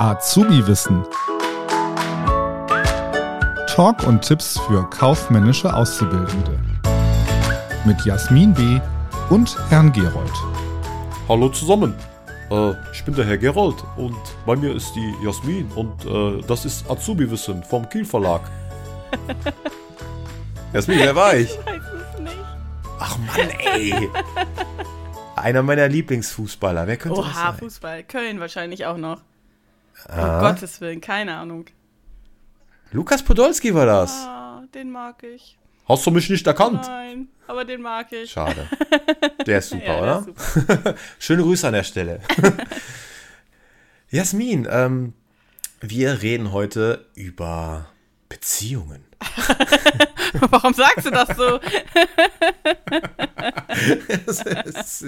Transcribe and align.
Azubi-Wissen. 0.00 1.04
Talk 3.66 4.02
und 4.06 4.22
Tipps 4.22 4.58
für 4.60 4.88
kaufmännische 4.88 5.74
Auszubildende. 5.74 6.58
Mit 7.84 8.02
Jasmin 8.06 8.54
B. 8.54 8.80
und 9.28 9.54
Herrn 9.68 9.92
Gerold. 9.92 10.32
Hallo 11.28 11.50
zusammen. 11.50 11.94
Äh, 12.50 12.72
ich 12.94 13.04
bin 13.04 13.14
der 13.14 13.26
Herr 13.26 13.36
Gerold 13.36 13.76
und 13.98 14.16
bei 14.46 14.56
mir 14.56 14.74
ist 14.74 14.90
die 14.96 15.14
Jasmin 15.22 15.70
und 15.74 16.06
äh, 16.06 16.40
das 16.46 16.64
ist 16.64 16.90
Azubi-Wissen 16.90 17.62
vom 17.62 17.86
Kiel 17.90 18.06
Verlag. 18.06 18.40
Jasmin, 20.72 20.98
wer 21.00 21.14
war 21.14 21.34
ich? 21.34 21.50
Ich 21.50 21.66
weiß 21.66 21.82
es 22.14 22.20
nicht. 22.20 22.36
Ach 22.98 23.18
Mann, 23.18 23.50
ey. 23.74 24.08
Einer 25.36 25.62
meiner 25.62 25.88
Lieblingsfußballer. 25.88 26.86
Wer 26.86 26.96
könnte 26.96 27.20
das 27.20 27.34
Oha, 27.34 27.50
sein? 27.50 27.58
Fußball. 27.58 28.02
Köln 28.04 28.40
wahrscheinlich 28.40 28.86
auch 28.86 28.96
noch. 28.96 29.20
Ah. 30.08 30.38
Um 30.38 30.44
Gottes 30.44 30.80
Willen, 30.80 31.00
keine 31.00 31.36
Ahnung. 31.36 31.66
Lukas 32.92 33.22
Podolski 33.22 33.74
war 33.74 33.86
das. 33.86 34.12
Ah, 34.26 34.62
den 34.74 34.90
mag 34.90 35.22
ich. 35.22 35.56
Hast 35.88 36.06
du 36.06 36.10
mich 36.10 36.28
nicht 36.30 36.46
erkannt? 36.46 36.82
Nein, 36.86 37.28
aber 37.46 37.64
den 37.64 37.82
mag 37.82 38.10
ich. 38.12 38.30
Schade. 38.30 38.68
Der 39.46 39.58
ist 39.58 39.70
super, 39.70 39.84
Ja, 39.84 39.92
der 39.94 40.02
oder? 40.02 40.18
ist 40.36 40.54
super. 40.54 40.94
Schöne 41.18 41.42
Grüße 41.42 41.66
an 41.66 41.72
der 41.74 41.82
Stelle. 41.82 42.20
Jasmin, 44.10 44.68
ähm, 44.70 45.14
wir 45.80 46.20
reden 46.22 46.52
heute 46.52 47.06
über 47.14 47.86
Beziehungen. 48.28 49.04
Warum 50.50 50.74
sagst 50.74 51.06
du 51.06 51.10
das 51.10 51.28
so? 51.36 51.58
Ist, 54.26 55.04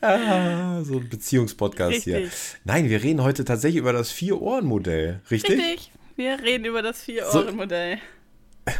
ah, 0.00 0.82
so 0.82 0.98
ein 0.98 1.08
Beziehungspodcast 1.08 2.02
hier. 2.02 2.28
Nein, 2.64 2.88
wir 2.88 3.02
reden 3.02 3.22
heute 3.22 3.44
tatsächlich 3.44 3.78
über 3.80 3.92
das 3.92 4.10
Vier-Ohren-Modell, 4.10 5.20
richtig? 5.30 5.58
Richtig. 5.58 5.92
Wir 6.16 6.38
reden 6.40 6.64
über 6.64 6.82
das 6.82 6.98
So- 7.00 7.04
Vier-Ohren-Modell. 7.12 7.98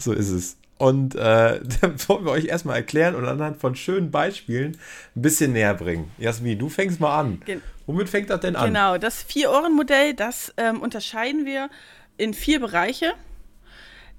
So 0.00 0.12
ist 0.12 0.30
es. 0.30 0.56
Und 0.76 1.16
äh, 1.16 1.18
da 1.80 2.08
wollen 2.08 2.24
wir 2.24 2.30
euch 2.30 2.44
erstmal 2.44 2.76
erklären 2.76 3.16
und 3.16 3.24
anhand 3.26 3.56
von 3.60 3.74
schönen 3.74 4.12
Beispielen 4.12 4.78
ein 5.16 5.22
bisschen 5.22 5.52
näher 5.52 5.74
bringen. 5.74 6.08
Jasmin, 6.18 6.56
du 6.56 6.68
fängst 6.68 7.00
mal 7.00 7.18
an. 7.18 7.42
Gen- 7.44 7.62
Womit 7.86 8.08
fängt 8.08 8.30
das 8.30 8.38
denn 8.40 8.54
an? 8.54 8.66
Genau, 8.66 8.96
das 8.96 9.22
Vier-Ohren-Modell, 9.24 10.14
das 10.14 10.54
ähm, 10.56 10.80
unterscheiden 10.80 11.46
wir 11.46 11.68
in 12.16 12.32
vier 12.32 12.60
Bereiche. 12.60 13.12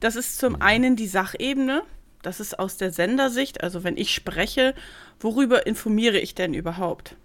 Das 0.02 0.18
ist 0.18 0.36
Mhm. 0.36 0.48
zum 0.48 0.62
einen 0.62 0.96
die 0.98 1.08
Sachebene. 1.08 1.84
Das 2.22 2.40
ist 2.40 2.60
aus 2.60 2.78
der 2.78 2.92
Sendersicht, 2.92 3.64
also 3.64 3.84
wenn 3.84 3.98
ich 3.98 4.14
spreche, 4.14 4.76
worüber 5.20 5.66
informiere 5.66 6.18
ich 6.20 6.36
denn 6.36 6.54
überhaupt? 6.54 7.16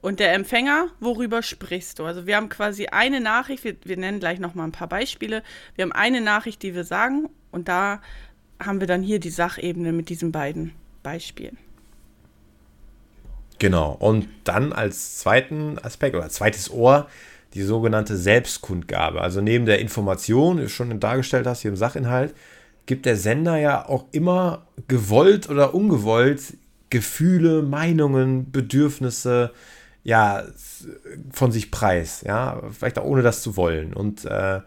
Und 0.00 0.20
der 0.20 0.34
Empfänger, 0.34 0.88
worüber 1.00 1.42
sprichst 1.42 1.98
du? 1.98 2.04
Also 2.04 2.26
wir 2.26 2.36
haben 2.36 2.48
quasi 2.48 2.86
eine 2.86 3.20
Nachricht, 3.20 3.64
wir, 3.64 3.74
wir 3.82 3.96
nennen 3.96 4.20
gleich 4.20 4.38
noch 4.38 4.54
mal 4.54 4.64
ein 4.64 4.72
paar 4.72 4.88
Beispiele. 4.88 5.42
Wir 5.74 5.82
haben 5.82 5.92
eine 5.92 6.20
Nachricht, 6.20 6.62
die 6.62 6.74
wir 6.74 6.84
sagen 6.84 7.28
und 7.50 7.68
da 7.68 8.00
haben 8.62 8.80
wir 8.80 8.86
dann 8.86 9.02
hier 9.02 9.18
die 9.18 9.30
Sachebene 9.30 9.92
mit 9.92 10.08
diesen 10.08 10.30
beiden 10.32 10.72
Beispielen. 11.02 11.58
Genau. 13.58 13.96
Und 13.98 14.28
dann 14.44 14.72
als 14.72 15.18
zweiten 15.18 15.78
Aspekt 15.82 16.14
oder 16.14 16.28
zweites 16.28 16.70
Ohr 16.70 17.08
die 17.54 17.62
sogenannte 17.62 18.16
Selbstkundgabe. 18.16 19.20
Also 19.20 19.40
neben 19.40 19.66
der 19.66 19.78
Information, 19.78 20.58
die 20.58 20.64
du 20.64 20.68
schon 20.68 21.00
dargestellt 21.00 21.46
hast 21.46 21.62
hier 21.62 21.70
im 21.70 21.76
Sachinhalt, 21.76 22.34
gibt 22.86 23.06
der 23.06 23.16
Sender 23.16 23.56
ja 23.56 23.88
auch 23.88 24.06
immer 24.12 24.66
gewollt 24.88 25.48
oder 25.48 25.74
ungewollt 25.74 26.56
Gefühle, 26.90 27.62
Meinungen, 27.62 28.52
Bedürfnisse 28.52 29.52
ja 30.04 30.44
von 31.32 31.50
sich 31.50 31.72
preis, 31.72 32.22
ja, 32.24 32.62
vielleicht 32.70 32.98
auch 32.98 33.04
ohne 33.04 33.22
das 33.22 33.42
zu 33.42 33.56
wollen. 33.56 33.92
Und 33.92 34.24
äh, 34.24 34.60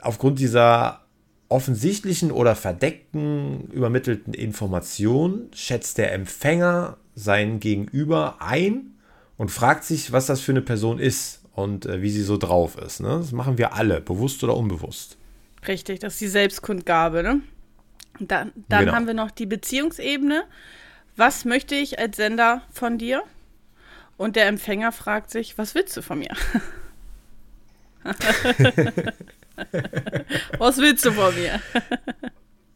aufgrund 0.00 0.38
dieser 0.38 1.00
offensichtlichen 1.48 2.30
oder 2.30 2.54
verdeckten 2.54 3.68
übermittelten 3.72 4.34
Information 4.34 5.48
schätzt 5.52 5.98
der 5.98 6.12
Empfänger 6.14 6.96
sein 7.14 7.60
Gegenüber 7.60 8.36
ein 8.40 8.94
und 9.36 9.50
fragt 9.50 9.84
sich, 9.84 10.12
was 10.12 10.26
das 10.26 10.40
für 10.40 10.52
eine 10.52 10.62
Person 10.62 10.98
ist 10.98 11.42
und 11.54 11.84
äh, 11.86 12.00
wie 12.00 12.10
sie 12.10 12.22
so 12.22 12.38
drauf 12.38 12.78
ist. 12.78 13.00
Ne? 13.00 13.08
Das 13.18 13.32
machen 13.32 13.58
wir 13.58 13.74
alle, 13.74 14.00
bewusst 14.00 14.42
oder 14.44 14.56
unbewusst. 14.56 15.18
Richtig, 15.66 16.00
das 16.00 16.14
ist 16.14 16.20
die 16.20 16.28
Selbstkundgabe. 16.28 17.22
Ne? 17.22 17.40
Dann, 18.18 18.52
dann 18.68 18.80
Genau. 18.86 18.92
haben 18.94 19.06
wir 19.06 19.14
noch 19.14 19.30
die 19.30 19.46
Beziehungsebene. 19.46 20.44
Was 21.16 21.44
möchte 21.44 21.74
ich 21.74 21.98
als 21.98 22.16
Sender 22.16 22.62
von 22.72 22.98
dir? 22.98 23.22
Und 24.16 24.36
der 24.36 24.46
Empfänger 24.46 24.92
fragt 24.92 25.30
sich, 25.30 25.58
was 25.58 25.74
willst 25.74 25.96
du 25.96 26.02
von 26.02 26.18
mir? 26.18 26.30
was 30.58 30.78
willst 30.78 31.04
du 31.04 31.12
von 31.12 31.34
mir? 31.34 31.60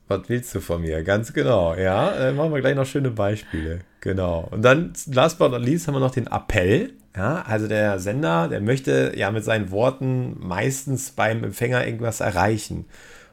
Was 0.09 0.29
willst 0.29 0.55
du 0.55 0.61
von 0.61 0.81
mir? 0.83 1.03
Ganz 1.03 1.33
genau, 1.33 1.75
ja. 1.75 2.29
Äh, 2.29 2.33
machen 2.33 2.53
wir 2.55 2.61
gleich 2.61 2.77
noch 2.77 2.87
schöne 2.87 3.11
Beispiele. 3.11 3.81
Genau. 4.01 4.49
Und 4.51 4.63
dann, 4.63 4.93
last 5.07 5.39
but 5.39 5.51
not 5.51 5.63
least, 5.63 5.89
haben 5.89 5.95
wir 5.95 6.01
noch 6.01 6.13
den 6.13 6.29
Appell. 6.29 6.93
Ja, 7.17 7.43
also 7.47 7.67
der 7.67 7.99
Sender, 7.99 8.49
der 8.49 8.61
möchte 8.61 9.15
ja 9.17 9.31
mit 9.31 9.43
seinen 9.43 9.71
Worten 9.71 10.37
meistens 10.39 11.13
beim 11.13 11.45
Empfänger 11.45 11.87
irgendwas 11.87 12.21
erreichen. 12.21 12.85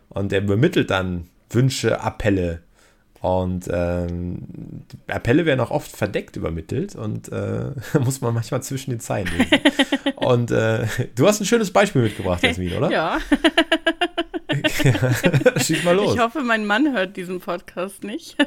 Und 0.07 0.31
der 0.31 0.41
übermittelt 0.41 0.89
dann 0.89 1.27
Wünsche, 1.49 1.99
Appelle. 1.99 2.61
Und 3.19 3.69
ähm, 3.71 4.83
Appelle 5.07 5.45
werden 5.45 5.59
auch 5.59 5.71
oft 5.71 5.95
verdeckt 5.95 6.35
übermittelt 6.35 6.95
und 6.95 7.31
äh, 7.31 7.71
muss 8.03 8.21
man 8.21 8.33
manchmal 8.33 8.63
zwischen 8.63 8.91
den 8.91 8.99
Zeilen 8.99 9.27
lesen. 9.38 9.59
und 10.15 10.51
äh, 10.51 10.85
du 11.15 11.27
hast 11.27 11.41
ein 11.41 11.45
schönes 11.45 11.71
Beispiel 11.71 12.03
mitgebracht, 12.03 12.44
Jasmin, 12.44 12.73
oder? 12.73 12.91
Ja, 12.91 13.17
Schieß 15.57 15.83
mal 15.83 15.95
los. 15.95 16.13
ich 16.13 16.19
hoffe, 16.19 16.41
mein 16.41 16.65
Mann 16.65 16.94
hört 16.94 17.17
diesen 17.17 17.39
Podcast 17.39 18.03
nicht. 18.03 18.38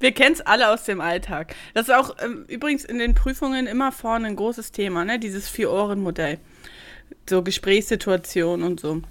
Wir 0.00 0.12
kennen 0.12 0.34
es 0.34 0.40
alle 0.40 0.70
aus 0.70 0.84
dem 0.84 1.00
Alltag. 1.00 1.54
Das 1.74 1.88
ist 1.88 1.94
auch 1.94 2.16
ähm, 2.22 2.44
übrigens 2.48 2.84
in 2.84 2.98
den 2.98 3.14
Prüfungen 3.14 3.66
immer 3.66 3.92
vorne 3.92 4.28
ein 4.28 4.36
großes 4.36 4.72
Thema, 4.72 5.04
ne? 5.04 5.18
dieses 5.18 5.48
Vier-Ohren-Modell. 5.48 6.38
So 7.28 7.42
Gesprächssituationen 7.42 8.66
und 8.66 8.80
so. 8.80 9.02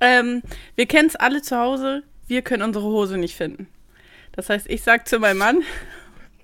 Ähm, 0.00 0.42
wir 0.74 0.86
kennen 0.86 1.08
es 1.08 1.16
alle 1.16 1.42
zu 1.42 1.56
Hause, 1.56 2.02
wir 2.26 2.42
können 2.42 2.62
unsere 2.62 2.84
Hose 2.84 3.18
nicht 3.18 3.36
finden. 3.36 3.68
Das 4.32 4.50
heißt, 4.50 4.68
ich 4.68 4.82
sage 4.82 5.04
zu 5.04 5.18
meinem 5.18 5.38
Mann, 5.38 5.62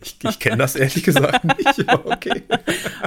Ich, 0.04 0.16
ich 0.22 0.38
kenne 0.38 0.56
das 0.56 0.74
ehrlich 0.74 1.02
gesagt 1.02 1.44
nicht, 1.44 1.88
aber 1.88 2.10
okay. 2.12 2.42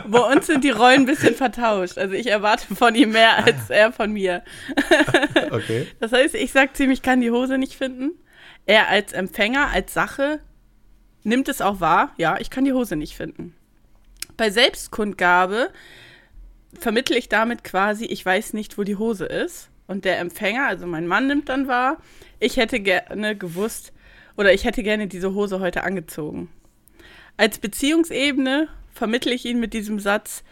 bei 0.07 0.19
uns 0.19 0.47
sind 0.47 0.63
die 0.63 0.69
Rollen 0.69 1.01
ein 1.01 1.06
bisschen 1.06 1.35
vertauscht. 1.35 1.97
Also 1.97 2.13
ich 2.13 2.28
erwarte 2.28 2.74
von 2.74 2.95
ihm 2.95 3.12
mehr 3.12 3.44
als 3.44 3.69
er 3.69 3.91
von 3.91 4.12
mir. 4.12 4.44
okay. 5.51 5.88
Das 6.00 6.12
heißt, 6.12 6.35
ich 6.35 6.51
sage 6.51 6.74
zu 6.74 6.84
ihm, 6.84 6.91
ich 6.91 7.01
kann 7.01 7.22
die 7.22 7.31
Hose 7.31 7.57
nicht 7.57 7.74
finden. 7.74 8.12
Er 8.65 8.89
als 8.89 9.13
Empfänger, 9.13 9.69
als 9.69 9.93
Sache 9.93 10.39
nimmt 11.23 11.49
es 11.49 11.61
auch 11.61 11.79
wahr, 11.79 12.13
ja, 12.17 12.37
ich 12.39 12.49
kann 12.49 12.65
die 12.65 12.73
Hose 12.73 12.95
nicht 12.95 13.15
finden. 13.15 13.55
Bei 14.37 14.49
Selbstkundgabe 14.49 15.69
vermittle 16.79 17.17
ich 17.17 17.29
damit 17.29 17.63
quasi, 17.63 18.05
ich 18.05 18.25
weiß 18.25 18.53
nicht, 18.53 18.77
wo 18.77 18.83
die 18.83 18.97
Hose 18.97 19.25
ist. 19.25 19.69
Und 19.87 20.03
der 20.03 20.19
Empfänger, 20.19 20.67
also 20.67 20.87
mein 20.87 21.07
Mann, 21.07 21.27
nimmt 21.27 21.49
dann 21.49 21.67
wahr, 21.67 21.97
ich 22.39 22.57
hätte 22.57 22.79
gerne 22.79 23.35
gewusst 23.35 23.93
oder 24.35 24.53
ich 24.53 24.65
hätte 24.65 24.83
gerne 24.83 25.07
diese 25.07 25.33
Hose 25.33 25.59
heute 25.59 25.83
angezogen. 25.83 26.49
Als 27.37 27.59
Beziehungsebene 27.59 28.67
vermittle 28.91 29.33
ich 29.33 29.45
ihn 29.45 29.59
mit 29.59 29.73
diesem 29.73 29.99
Satz, 29.99 30.43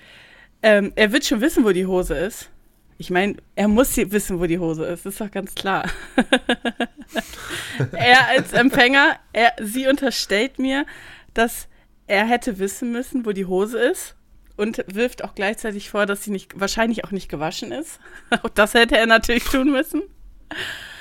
ähm, 0.62 0.94
er 0.96 1.12
wird 1.12 1.26
schon 1.26 1.42
wissen, 1.42 1.66
wo 1.66 1.72
die 1.72 1.86
Hose 1.86 2.16
ist. 2.16 2.50
Ich 2.98 3.10
meine, 3.10 3.36
er 3.56 3.68
muss 3.68 3.96
sie- 3.96 4.12
wissen, 4.12 4.40
wo 4.40 4.46
die 4.46 4.60
Hose 4.60 4.86
ist, 4.86 5.06
ist 5.06 5.20
doch 5.20 5.32
ganz 5.32 5.56
klar. 5.56 5.90
er 7.94 8.28
als 8.30 8.54
Empfänger, 8.54 9.18
er, 9.34 9.54
sie 9.62 9.88
unterstellt 9.88 10.60
mir, 10.60 10.86
dass 11.34 11.68
er 12.08 12.26
hätte 12.26 12.60
wissen 12.60 12.92
müssen, 12.92 13.26
wo 13.26 13.32
die 13.32 13.46
Hose 13.46 13.80
ist 13.80 14.16
und 14.56 14.84
wirft 14.88 15.24
auch 15.24 15.36
gleichzeitig 15.36 15.90
vor, 15.90 16.06
dass 16.06 16.24
sie 16.24 16.32
nicht, 16.32 16.60
wahrscheinlich 16.60 17.06
auch 17.06 17.12
nicht 17.12 17.30
gewaschen 17.30 17.72
ist. 17.72 18.00
Auch 18.44 18.50
das 18.50 18.74
hätte 18.76 18.98
er 18.98 19.08
natürlich 19.08 19.46
tun 19.46 19.72
müssen. 19.72 20.04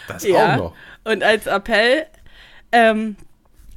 Das 0.09 0.25
Ja. 0.25 0.55
auch 0.55 0.56
noch. 0.56 0.75
Und 1.05 1.23
als 1.23 1.47
Appell 1.47 2.06
ähm, 2.73 3.17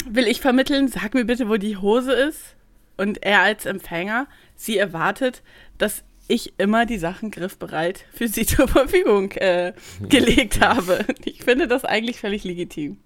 will 0.07 0.27
ich 0.27 0.39
vermitteln, 0.39 0.87
sag 0.87 1.13
mir 1.13 1.25
bitte, 1.25 1.49
wo 1.49 1.57
die 1.57 1.75
Hose 1.77 2.13
ist. 2.13 2.55
Und 2.97 3.23
er 3.23 3.41
als 3.41 3.65
Empfänger, 3.65 4.27
sie 4.55 4.77
erwartet, 4.77 5.43
dass 5.77 6.03
ich 6.27 6.53
immer 6.57 6.85
die 6.85 6.97
Sachen 6.97 7.31
griffbereit 7.31 8.05
für 8.13 8.27
sie 8.27 8.45
zur 8.45 8.67
Verfügung 8.67 9.31
äh, 9.33 9.73
gelegt 10.09 10.61
habe. 10.61 11.05
Ich 11.23 11.43
finde 11.43 11.67
das 11.67 11.85
eigentlich 11.85 12.19
völlig 12.19 12.43
legitim. 12.43 12.97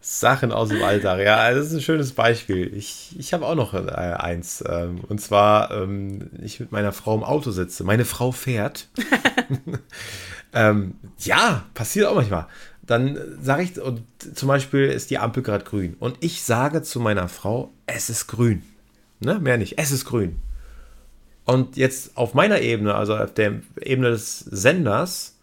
Sachen 0.00 0.52
aus 0.52 0.70
dem 0.70 0.82
Alltag. 0.82 1.20
Ja, 1.20 1.52
das 1.52 1.66
ist 1.66 1.74
ein 1.74 1.80
schönes 1.80 2.12
Beispiel. 2.12 2.72
Ich, 2.74 3.14
ich 3.18 3.32
habe 3.32 3.46
auch 3.46 3.54
noch 3.54 3.74
äh, 3.74 3.78
eins. 3.78 4.64
Ähm, 4.66 5.00
und 5.08 5.20
zwar, 5.20 5.70
ähm, 5.70 6.30
ich 6.40 6.60
mit 6.60 6.72
meiner 6.72 6.92
Frau 6.92 7.14
im 7.14 7.24
Auto 7.24 7.50
sitze. 7.50 7.84
Meine 7.84 8.04
Frau 8.04 8.32
fährt. 8.32 8.88
ähm, 10.54 10.94
ja, 11.18 11.64
passiert 11.74 12.06
auch 12.06 12.14
manchmal. 12.14 12.46
Dann 12.82 13.18
sage 13.42 13.64
ich, 13.64 13.78
und 13.78 14.02
zum 14.34 14.48
Beispiel 14.48 14.86
ist 14.86 15.10
die 15.10 15.18
Ampel 15.18 15.42
gerade 15.42 15.64
grün. 15.64 15.94
Und 15.98 16.16
ich 16.20 16.42
sage 16.42 16.82
zu 16.82 17.00
meiner 17.00 17.28
Frau, 17.28 17.70
es 17.86 18.08
ist 18.08 18.28
grün. 18.28 18.62
Ne? 19.20 19.38
Mehr 19.40 19.58
nicht, 19.58 19.78
es 19.78 19.90
ist 19.90 20.06
grün. 20.06 20.36
Und 21.48 21.78
jetzt 21.78 22.14
auf 22.14 22.34
meiner 22.34 22.60
Ebene, 22.60 22.94
also 22.94 23.16
auf 23.16 23.32
der 23.32 23.62
Ebene 23.80 24.10
des 24.10 24.40
Senders, 24.40 25.38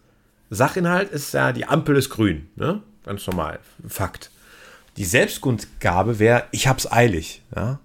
Sachinhalt 0.50 1.10
ist 1.10 1.34
ja, 1.34 1.50
die 1.50 1.66
Ampel 1.66 1.96
ist 1.96 2.10
grün. 2.10 2.48
Ne? 2.54 2.80
Ganz 3.04 3.26
normal. 3.26 3.58
Fakt. 3.88 4.30
Die 4.98 5.04
Selbstkundgabe 5.04 6.20
wäre, 6.20 6.44
ich 6.52 6.68
hab's 6.68 6.90
eilig. 6.90 7.42
Ja? 7.56 7.80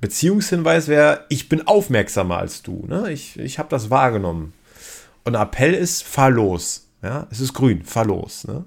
Beziehungshinweis 0.00 0.86
wäre, 0.86 1.24
ich 1.28 1.48
bin 1.48 1.66
aufmerksamer 1.66 2.38
als 2.38 2.62
du. 2.62 2.86
Ne? 2.86 3.10
Ich, 3.10 3.36
ich 3.36 3.58
habe 3.58 3.68
das 3.68 3.90
wahrgenommen. 3.90 4.52
Und 5.24 5.34
Appell 5.34 5.74
ist, 5.74 6.04
fahr 6.04 6.30
los. 6.30 6.86
Ja? 7.02 7.26
Es 7.32 7.40
ist 7.40 7.52
grün, 7.52 7.84
fahr 7.84 8.04
los. 8.04 8.46
Ne? 8.46 8.64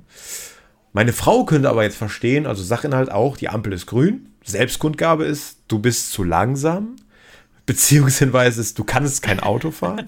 Meine 0.92 1.14
Frau 1.14 1.46
könnte 1.46 1.70
aber 1.70 1.84
jetzt 1.84 1.96
verstehen, 1.96 2.46
also 2.46 2.64
Sachinhalt 2.64 3.12
auch, 3.12 3.38
die 3.38 3.48
Ampel 3.48 3.72
ist 3.72 3.86
grün. 3.86 4.34
Selbstkundgabe 4.44 5.24
ist, 5.24 5.60
du 5.70 5.80
bist 5.80 6.12
zu 6.12 6.26
langsam. 6.26 6.98
Beziehungshinweis 7.70 8.58
ist, 8.58 8.80
du 8.80 8.84
kannst 8.84 9.22
kein 9.22 9.40
Auto 9.40 9.70
fahren. 9.70 10.08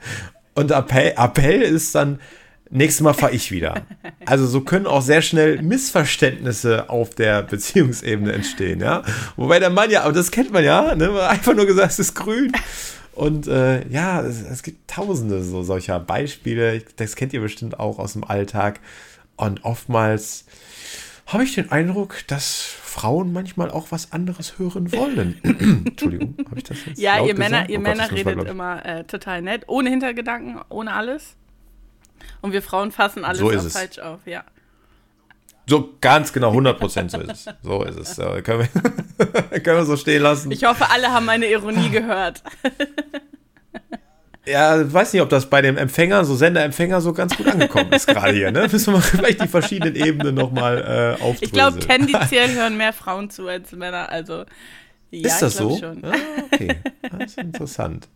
Und 0.54 0.70
Appell, 0.70 1.12
Appell 1.14 1.60
ist 1.60 1.94
dann, 1.94 2.20
nächstes 2.70 3.02
Mal 3.02 3.12
fahre 3.12 3.32
ich 3.32 3.52
wieder. 3.52 3.82
Also 4.24 4.46
so 4.46 4.62
können 4.62 4.86
auch 4.86 5.02
sehr 5.02 5.20
schnell 5.20 5.60
Missverständnisse 5.60 6.88
auf 6.88 7.10
der 7.10 7.42
Beziehungsebene 7.42 8.32
entstehen, 8.32 8.80
ja. 8.80 9.02
Wobei 9.36 9.58
der 9.58 9.68
Mann 9.68 9.90
ja, 9.90 10.04
aber 10.04 10.14
das 10.14 10.30
kennt 10.30 10.54
man 10.54 10.64
ja, 10.64 10.94
ne? 10.94 11.22
einfach 11.28 11.54
nur 11.54 11.66
gesagt, 11.66 11.92
es 11.92 11.98
ist 11.98 12.14
grün. 12.14 12.50
Und 13.12 13.46
äh, 13.46 13.86
ja, 13.88 14.22
es, 14.22 14.40
es, 14.40 14.62
gibt 14.62 14.90
tausende 14.90 15.44
so 15.44 15.62
solcher 15.62 16.00
Beispiele. 16.00 16.82
Das 16.96 17.14
kennt 17.14 17.34
ihr 17.34 17.42
bestimmt 17.42 17.78
auch 17.78 17.98
aus 17.98 18.14
dem 18.14 18.24
Alltag. 18.24 18.80
Und 19.36 19.66
oftmals 19.66 20.46
habe 21.26 21.44
ich 21.44 21.54
den 21.54 21.70
Eindruck, 21.70 22.16
dass 22.26 22.60
Frauen 22.62 23.32
manchmal 23.32 23.70
auch 23.70 23.86
was 23.90 24.12
anderes 24.12 24.58
hören 24.58 24.92
wollen. 24.92 25.38
Entschuldigung, 25.86 26.34
habe 26.46 26.58
ich 26.58 26.64
das 26.64 26.78
jetzt 26.84 26.98
Ja, 26.98 27.24
ihr 27.24 27.34
Männer, 27.34 27.62
gesagt? 27.66 27.70
ihr 27.70 27.78
Oh 27.78 27.82
Gott, 27.82 27.88
Männer 27.96 28.06
man, 28.06 28.14
redet 28.14 28.48
immer 28.48 28.84
äh, 28.86 29.04
total 29.04 29.42
nett, 29.42 29.64
ohne 29.68 29.88
Hintergedanken, 29.90 30.60
ohne 30.68 30.92
alles. 30.92 31.36
Und 32.40 32.52
wir 32.52 32.62
Frauen 32.62 32.92
fassen 32.92 33.24
alles 33.24 33.38
So 33.38 33.50
ist 33.50 33.60
auch 33.62 33.66
es. 33.66 33.72
falsch 33.72 33.98
auf, 33.98 34.20
ja. 34.26 34.44
So 35.66 35.94
ganz 36.00 36.32
genau, 36.32 36.52
100% 36.52 37.08
so 37.08 37.18
ist 37.20 37.30
es. 37.30 37.54
So 37.62 37.82
ist 37.84 37.96
es. 37.98 38.18
Äh, 38.18 38.42
können, 38.42 38.68
wir, 39.18 39.60
können 39.60 39.78
wir 39.78 39.84
so 39.84 39.96
stehen 39.96 40.22
lassen. 40.22 40.50
Ich 40.50 40.64
hoffe, 40.64 40.90
alle 40.90 41.12
haben 41.12 41.24
meine 41.24 41.46
Ironie 41.46 41.88
gehört. 41.90 42.42
Ja, 44.44 44.92
weiß 44.92 45.12
nicht, 45.12 45.22
ob 45.22 45.28
das 45.28 45.46
bei 45.48 45.62
dem 45.62 45.76
Empfänger, 45.76 46.24
so 46.24 46.34
Senderempfänger, 46.34 47.00
so 47.00 47.12
ganz 47.12 47.36
gut 47.36 47.46
angekommen 47.46 47.92
ist 47.92 48.08
gerade 48.08 48.32
hier. 48.32 48.50
Ne? 48.50 48.68
Müssen 48.72 48.92
wir 48.92 49.00
vielleicht 49.00 49.42
die 49.42 49.48
verschiedenen 49.48 49.94
Ebenen 49.94 50.34
nochmal 50.34 50.78
äh, 50.78 51.22
aufdröseln. 51.22 51.38
Ich 51.42 51.52
glaube, 51.52 51.78
tendenziell 51.78 52.50
hören 52.50 52.76
mehr 52.76 52.92
Frauen 52.92 53.30
zu 53.30 53.46
als 53.46 53.70
Männer. 53.70 54.08
Also, 54.08 54.44
ja, 55.12 55.28
Ist 55.28 55.42
das 55.42 55.56
so? 55.56 55.78
Schon. 55.78 56.04
Ah, 56.04 56.14
okay, 56.50 56.76
das 57.02 57.32
ist 57.32 57.38
interessant. 57.38 58.08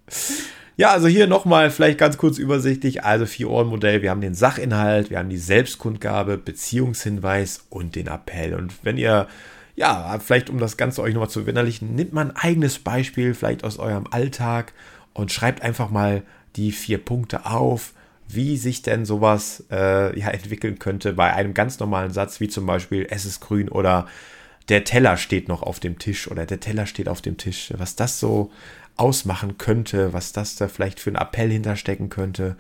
Ja, 0.79 0.91
also 0.91 1.07
hier 1.07 1.27
nochmal 1.27 1.71
vielleicht 1.71 1.99
ganz 1.99 2.19
kurz 2.19 2.39
übersichtlich. 2.39 3.05
Also 3.05 3.25
Vier-Ohren-Modell. 3.25 4.03
Wir 4.03 4.11
haben 4.11 4.21
den 4.21 4.35
Sachinhalt, 4.35 5.11
wir 5.11 5.19
haben 5.19 5.29
die 5.29 5.39
Selbstkundgabe, 5.39 6.39
Beziehungshinweis 6.39 7.67
und 7.71 7.95
den 7.95 8.09
Appell. 8.09 8.55
Und 8.55 8.73
wenn 8.83 8.99
ihr, 8.99 9.29
ja, 9.77 10.19
vielleicht 10.19 10.51
um 10.51 10.59
das 10.59 10.77
Ganze 10.77 11.03
euch 11.03 11.15
nochmal 11.15 11.31
zu 11.31 11.43
verinnerlichen, 11.43 11.95
nimmt 11.95 12.13
mal 12.13 12.27
ein 12.27 12.37
eigenes 12.37 12.79
Beispiel, 12.81 13.33
vielleicht 13.33 13.63
aus 13.63 13.79
eurem 13.79 14.07
Alltag 14.11 14.73
und 15.17 15.33
schreibt 15.33 15.63
einfach 15.63 15.91
mal 15.91 16.23
die 16.57 16.73
vier 16.73 16.99
Punkte 16.99 17.47
auf, 17.47 17.93
wie 18.29 18.57
sich 18.57 18.83
denn 18.83 19.07
sowas 19.07 19.65
äh, 19.71 20.19
ja, 20.19 20.29
entwickeln 20.29 20.79
könnte 20.79 21.15
bei 21.15 21.33
einem 21.33 21.55
ganz 21.55 21.79
normalen 21.79 22.11
Satz, 22.11 22.39
wie 22.41 22.49
zum 22.49 22.67
Beispiel 22.67 23.07
es 23.09 23.25
ist 23.25 23.41
grün 23.41 23.69
oder 23.69 24.07
der 24.69 24.85
Teller 24.85 25.17
steht 25.17 25.49
noch 25.49 25.63
auf 25.63 25.81
dem 25.81 25.99
Tisch 25.99 26.31
oder 26.31 26.45
der 26.45 26.61
Teller 26.61 26.87
steht 26.87 27.09
auf 27.09 27.23
dem 27.23 27.39
Tisch, 27.39 27.73
was 27.77 27.97
das 27.97 28.21
so 28.21 28.51
ausmachen 28.97 29.59
könnte, 29.59 30.13
was 30.13 30.33
das 30.33 30.57
da 30.57 30.69
vielleicht 30.69 31.01
für 31.01 31.11
einen 31.11 31.17
Appell 31.17 31.51
hinterstecken 31.51 32.11
könnte. 32.11 32.57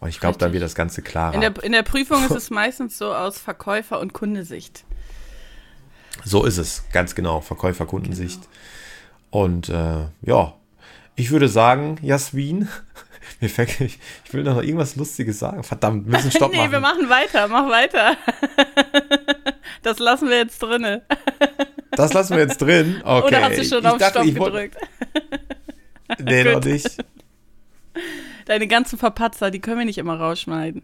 Und 0.00 0.08
ich 0.08 0.18
glaube, 0.18 0.38
dann 0.38 0.52
wird 0.52 0.62
das 0.62 0.74
Ganze 0.74 1.02
klarer. 1.02 1.34
In 1.34 1.42
der, 1.42 1.62
in 1.62 1.72
der 1.72 1.82
Prüfung 1.82 2.24
ist 2.24 2.30
es 2.36 2.50
meistens 2.50 2.98
so 2.98 3.14
aus 3.14 3.38
Verkäufer- 3.38 4.00
und 4.00 4.14
Kundesicht. 4.14 4.84
so 6.24 6.44
ist 6.44 6.58
es, 6.58 6.84
ganz 6.92 7.14
genau, 7.14 7.40
Verkäufer-Kundensicht. 7.40 8.40
Und 9.30 9.68
äh, 9.68 10.06
ja, 10.22 10.54
ich 11.20 11.30
würde 11.30 11.48
sagen, 11.48 11.98
Jasmin, 12.02 12.68
mir 13.40 13.48
fällt, 13.48 13.80
ich, 13.80 13.98
ich 14.24 14.32
will 14.32 14.42
noch 14.42 14.62
irgendwas 14.62 14.96
Lustiges 14.96 15.38
sagen. 15.38 15.62
Verdammt, 15.62 16.06
wir 16.06 16.16
müssen 16.16 16.30
Stopp 16.36 16.50
nee, 16.50 16.58
machen. 16.58 16.72
wir 16.72 16.80
machen 16.80 17.08
weiter, 17.08 17.46
mach 17.48 17.68
weiter. 17.68 18.16
das 19.82 19.98
lassen 19.98 20.28
wir 20.28 20.38
jetzt 20.38 20.58
drinne. 20.62 21.02
Das 21.92 22.12
lassen 22.14 22.36
wir 22.36 22.42
jetzt 22.42 22.58
drin. 22.58 23.02
Okay. 23.04 23.26
Oder 23.26 23.42
hast 23.42 23.58
du 23.58 23.64
schon 23.64 23.84
Ich 23.84 23.90
auf 23.90 23.98
dachte, 23.98 24.22
Stopp 24.22 24.34
gedrückt? 24.34 24.76
Nee, 26.18 26.44
noch 26.44 26.64
nicht. 26.64 26.96
Deine 28.46 28.66
ganzen 28.66 28.98
Verpatzer, 28.98 29.50
die 29.50 29.60
können 29.60 29.78
wir 29.78 29.84
nicht 29.84 29.98
immer 29.98 30.18
rausschneiden. 30.18 30.82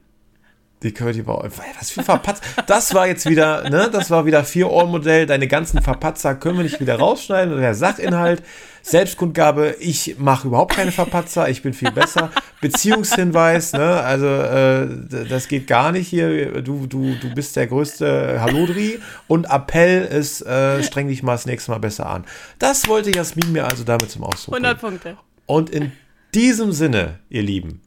Die 0.82 0.92
Curdy 0.92 1.26
war. 1.26 1.42
Was 1.78 1.90
für 1.90 2.02
Verpatzer. 2.02 2.42
Das 2.66 2.92
war 2.92 3.06
jetzt 3.06 3.26
wieder, 3.28 3.68
ne? 3.70 3.88
Das 3.90 4.10
war 4.10 4.26
wieder 4.26 4.44
Vier-Ohren-Modell. 4.44 5.24
Deine 5.24 5.48
ganzen 5.48 5.80
Verpatzer 5.80 6.34
können 6.34 6.58
wir 6.58 6.64
nicht 6.64 6.80
wieder 6.80 6.96
rausschneiden. 6.96 7.56
Der 7.58 7.74
Sachinhalt, 7.74 8.42
Selbstkundgabe, 8.82 9.76
ich 9.80 10.16
mache 10.18 10.48
überhaupt 10.48 10.76
keine 10.76 10.92
Verpatzer, 10.92 11.48
ich 11.48 11.62
bin 11.62 11.72
viel 11.72 11.90
besser. 11.92 12.30
Beziehungshinweis, 12.60 13.72
ne? 13.72 14.02
Also, 14.02 14.26
äh, 14.26 15.26
das 15.26 15.48
geht 15.48 15.66
gar 15.66 15.92
nicht 15.92 16.08
hier. 16.08 16.60
Du, 16.60 16.86
du, 16.86 17.14
du 17.22 17.34
bist 17.34 17.56
der 17.56 17.68
größte 17.68 18.42
Halodri. 18.42 18.98
Und 19.28 19.46
Appell 19.46 20.04
ist, 20.04 20.42
äh, 20.42 20.82
streng 20.82 21.08
dich 21.08 21.22
mal 21.22 21.32
das 21.32 21.46
nächste 21.46 21.70
Mal 21.70 21.78
besser 21.78 22.06
an. 22.06 22.26
Das 22.58 22.86
wollte 22.86 23.10
Jasmin 23.10 23.50
mir 23.50 23.64
also 23.64 23.82
damit 23.82 24.10
zum 24.10 24.24
Ausdruck 24.24 24.52
bringen. 24.52 24.66
100 24.66 24.80
Punkte. 24.80 25.16
Und 25.46 25.70
in 25.70 25.92
diesem 26.34 26.72
Sinne, 26.72 27.18
ihr 27.30 27.42
Lieben, 27.42 27.80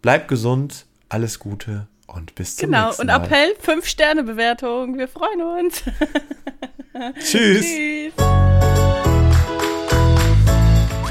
bleibt 0.00 0.28
gesund, 0.28 0.86
alles 1.10 1.38
Gute 1.38 1.86
und 2.14 2.34
bis 2.34 2.56
zum 2.56 2.70
Genau. 2.70 2.86
nächsten 2.86 3.02
Und 3.02 3.06
Mal. 3.08 3.16
Appell, 3.24 3.54
5-Sterne-Bewertung. 3.64 4.98
Wir 4.98 5.08
freuen 5.08 5.42
uns. 5.42 5.82
Tschüss. 7.20 7.64
Tschüss. 7.66 8.12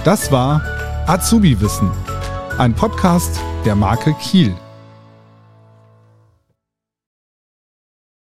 Das 0.03 0.31
war 0.31 0.61
Azubi 1.07 1.59
Wissen, 1.59 1.91
ein 2.57 2.73
Podcast 2.73 3.39
der 3.65 3.75
Marke 3.75 4.13
Kiel. 4.21 4.55